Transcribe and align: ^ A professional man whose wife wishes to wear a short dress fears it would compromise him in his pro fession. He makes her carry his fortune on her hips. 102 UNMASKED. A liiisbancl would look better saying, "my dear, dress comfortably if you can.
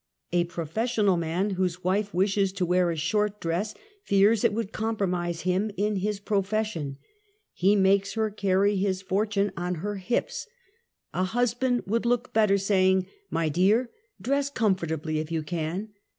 ^ 0.01 0.03
A 0.35 0.45
professional 0.45 1.15
man 1.15 1.51
whose 1.51 1.83
wife 1.83 2.11
wishes 2.11 2.51
to 2.53 2.65
wear 2.65 2.89
a 2.89 2.95
short 2.95 3.39
dress 3.39 3.75
fears 4.03 4.43
it 4.43 4.51
would 4.51 4.71
compromise 4.71 5.41
him 5.41 5.69
in 5.77 5.97
his 5.97 6.19
pro 6.19 6.41
fession. 6.41 6.97
He 7.53 7.75
makes 7.75 8.13
her 8.13 8.31
carry 8.31 8.77
his 8.77 9.03
fortune 9.03 9.51
on 9.55 9.75
her 9.75 9.97
hips. 9.97 10.47
102 11.11 11.13
UNMASKED. 11.13 11.13
A 11.13 11.37
liiisbancl 11.37 11.87
would 11.91 12.05
look 12.07 12.33
better 12.33 12.57
saying, 12.57 13.05
"my 13.29 13.47
dear, 13.47 13.91
dress 14.19 14.49
comfortably 14.49 15.19
if 15.19 15.31
you 15.31 15.43
can. 15.43 15.89